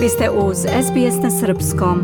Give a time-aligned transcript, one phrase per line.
[0.00, 1.98] Vi ste uz SBS na Srpskom.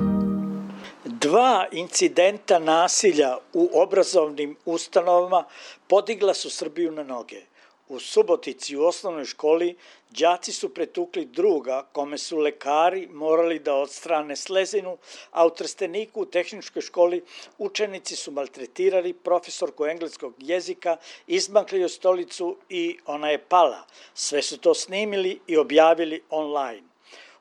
[1.04, 5.44] Dva incidenta nasilja u obrazovnim ustanovama
[5.86, 7.40] podigla su Srbiju na noge.
[7.88, 9.76] U Subotici u osnovnoj školi
[10.10, 14.98] đaci su pretukli druga kome su lekari morali da odstrane slezinu,
[15.30, 17.24] a u Trsteniku u tehničkoj školi
[17.58, 23.86] učenici su maltretirali profesorku engleskog jezika, izmakli joj stolicu i ona je pala.
[24.14, 26.95] Sve su to snimili i objavili online.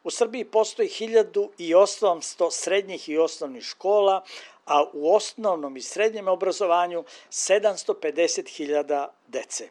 [0.06, 4.24] U Srbiji postoji 1800 srednjih i osnovnih škola,
[4.66, 9.70] a u osnovnom i srednjem obrazovanju 750.000 dece.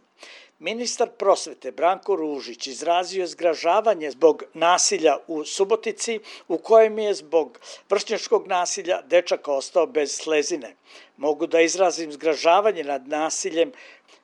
[0.59, 7.59] Ministar prosvete Branko Ružić izrazio je zgražavanje zbog nasilja u Subotici, u kojem je zbog
[7.91, 10.77] vršnjačkog nasilja dečak ostao bez slezine.
[11.17, 13.73] Mogu da izrazim zgražavanje nad nasiljem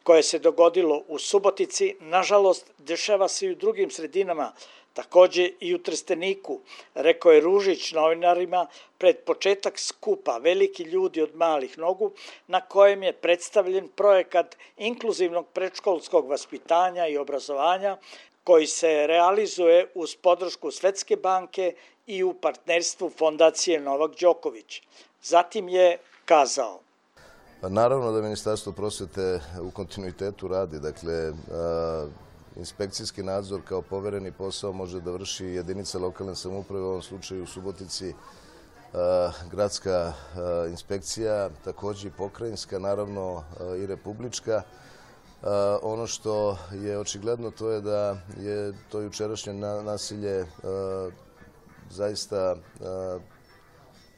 [0.03, 4.53] koje se dogodilo u Subotici, nažalost, dešava se i u drugim sredinama,
[4.95, 6.60] Takođe i u Trsteniku,
[6.95, 8.66] rekao je Ružić novinarima
[8.99, 12.13] pred početak skupa Veliki ljudi od malih nogu,
[12.46, 17.96] na kojem je predstavljen projekat inkluzivnog predškolskog vaspitanja i obrazovanja,
[18.45, 21.74] koji se realizuje uz podršku Svetske banke
[22.07, 24.83] i u partnerstvu Fondacije Novak Đoković.
[25.23, 26.80] Zatim je kazao
[27.69, 30.80] naravno da Ministarstvo prosvete u kontinuitetu radi.
[30.80, 31.33] Dakle,
[32.57, 37.47] Inspekcijski nadzor kao povereni posao može da vrši jedinica lokalne samuprave, u ovom slučaju u
[37.47, 38.15] Subotici
[39.51, 40.13] gradska
[40.71, 43.45] inspekcija, takođe i pokrajinska, naravno
[43.79, 44.63] i republička.
[45.83, 49.52] Ono što je očigledno to je da je to jučerašnje
[49.85, 50.47] nasilje
[51.91, 52.57] zaista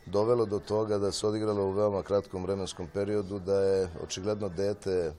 [0.07, 5.13] dovelo do toga da se odigralo u veoma kratkom vremenskom periodu, da je očigledno dete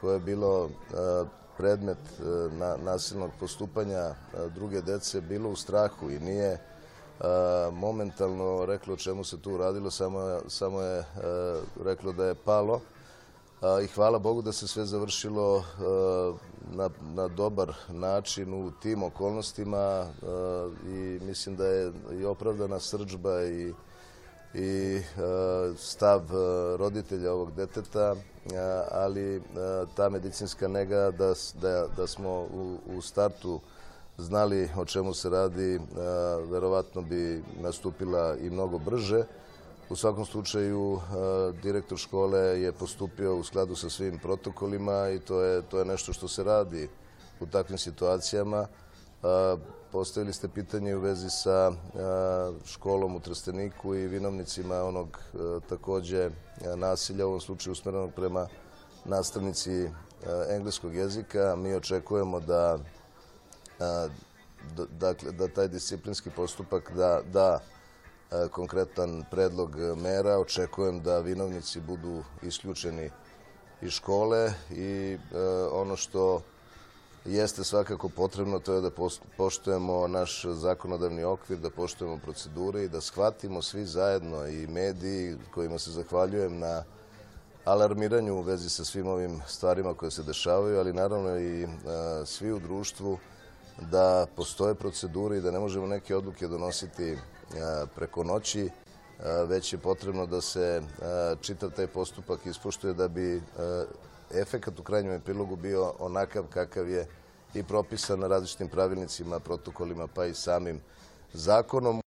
[0.00, 0.70] koje je bilo
[1.60, 4.14] predmet e, na, nasilnog postupanja e,
[4.54, 6.60] druge dece bilo u strahu i nije e,
[7.72, 11.04] momentalno reklo čemu se tu radilo, samo, samo je
[11.84, 12.80] reklo da je palo
[13.84, 15.64] i hvala Bogu da se sve završilo
[16.72, 20.06] na, na dobar način u tim okolnostima
[20.86, 23.72] i mislim da je i opravdana srđba i
[24.54, 25.02] i e,
[25.76, 28.58] stav e, roditelja ovog deteta, e,
[28.90, 29.42] ali
[29.96, 33.60] ta medicinska nega da, da, da smo u, u startu
[34.18, 35.80] znali o čemu se radi,
[36.50, 39.24] verovatno bi nastupila i mnogo brže.
[39.90, 41.00] U svakom slučaju,
[41.62, 46.12] direktor škole je postupio u skladu sa svim protokolima i to je, to je nešto
[46.12, 46.88] što se radi
[47.40, 48.66] u takvim situacijama.
[49.92, 51.72] Postavili ste pitanje u vezi sa
[52.64, 55.18] školom u Trsteniku i vinovnicima onog
[55.68, 56.30] takođe
[56.76, 58.46] nasilja, u ovom slučaju usmerenog prema
[59.04, 59.90] nastavnici
[60.50, 61.56] engleskog jezika.
[61.56, 62.78] Mi očekujemo da,
[64.90, 67.60] dakle, da taj disciplinski postupak da, da
[68.50, 70.38] konkretan predlog mera.
[70.38, 73.10] Očekujem da vinovnici budu isključeni
[73.82, 75.18] iz škole i
[75.72, 76.42] ono što
[77.24, 78.90] jeste svakako potrebno, to je da
[79.36, 85.78] poštujemo naš zakonodavni okvir, da poštujemo procedure i da shvatimo svi zajedno i mediji kojima
[85.78, 86.84] se zahvaljujem na
[87.64, 91.68] alarmiranju u vezi sa svim ovim stvarima koje se dešavaju, ali naravno i
[92.26, 93.18] svi u društvu
[93.80, 97.16] da postoje procedure i da ne možemo neke odluke donositi
[97.94, 98.70] preko noći,
[99.46, 100.82] već je potrebno da se
[101.40, 103.42] čitav taj postupak ispoštuje da bi
[104.34, 107.06] efekat u krajnjem epilogu bio onakav kakav je
[107.54, 110.80] i propisan na različitim pravilnicima, protokolima pa i samim
[111.32, 112.02] zakonom.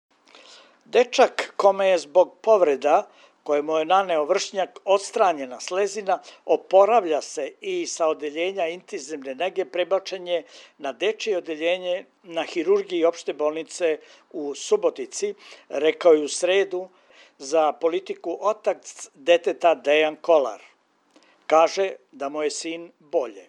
[0.84, 3.08] Dečak kome je zbog povreda
[3.48, 10.26] koje mu je naneo vršnjak odstranjena slezina, oporavlja se i sa odeljenja intizemne nege prebačen
[10.28, 10.42] je
[10.78, 13.98] na dečije odeljenje na hirurgiji opšte bolnice
[14.32, 15.34] u Subotici,
[15.68, 16.88] rekao je u sredu
[17.38, 20.62] za politiku otac deteta Dejan Kolar.
[21.46, 23.46] Kaže da mu je sin bolje.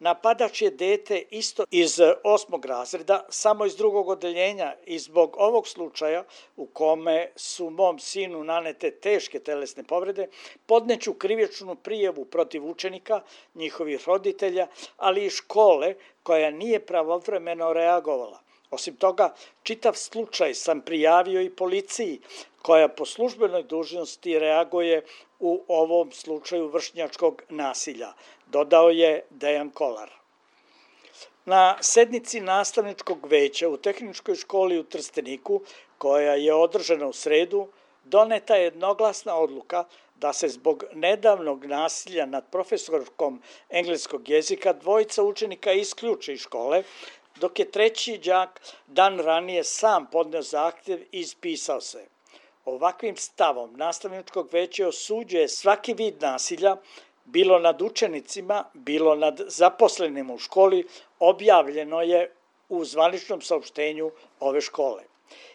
[0.00, 6.24] Napadač je dete isto iz osmog razreda, samo iz drugog odeljenja i zbog ovog slučaja
[6.56, 10.28] u kome su mom sinu nanete teške telesne povrede,
[10.66, 13.20] podneću krivičnu prijevu protiv učenika,
[13.54, 14.66] njihovih roditelja,
[14.96, 18.47] ali i škole koja nije pravovremeno reagovala.
[18.70, 22.20] Osim toga, čitav slučaj sam prijavio i policiji,
[22.62, 25.04] koja po službenoj dužnosti reaguje
[25.40, 28.12] u ovom slučaju vršnjačkog nasilja,
[28.46, 30.10] dodao je Dejan Kolar.
[31.44, 35.60] Na sednici nastavničkog veća u Tehničkoj školi u Trsteniku,
[35.98, 37.68] koja je održana u sredu,
[38.04, 39.84] doneta je jednoglasna odluka
[40.16, 46.82] da se zbog nedavnog nasilja nad profesorkom engleskog jezika dvojica učenika isključe iz škole,
[47.40, 52.06] dok je treći đak dan ranije sam podneo zahtjev i ispisao se.
[52.64, 56.76] Ovakvim stavom nastavničkog veća osuđuje svaki vid nasilja,
[57.24, 60.86] bilo nad učenicima, bilo nad zaposlenim u školi,
[61.18, 62.32] objavljeno je
[62.68, 65.02] u zvaničnom saopštenju ove škole.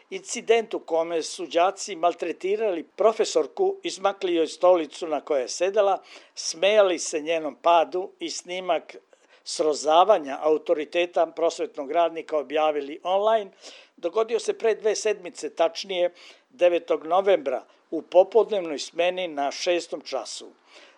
[0.10, 6.02] Incident u kome su đaci maltretirali profesorku, izmakli joj stolicu na kojoj je sedela,
[6.36, 8.96] smejali se njenom padu i snimak
[9.44, 13.52] srozavanja autoriteta prosvetnog radnika objavili online,
[13.98, 16.14] dogodio se pre dve sedmice, tačnije
[16.52, 17.06] 9.
[17.06, 20.48] novembra, u popodnevnoj smeni na šestom času.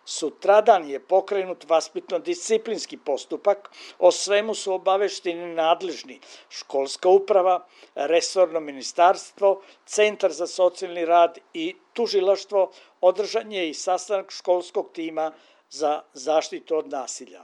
[0.06, 6.20] Sutradan je pokrenut vaspitno-disciplinski postupak, o svemu su obavešteni nadležni
[6.50, 7.66] školska uprava,
[7.96, 12.72] resorno ministarstvo, Centar za socijalni rad i tužilaštvo,
[13.02, 15.32] održan je i sastanak školskog tima
[15.70, 17.44] za zaštitu od nasilja.